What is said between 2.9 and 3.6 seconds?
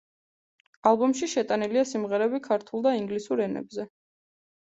ინგლისურ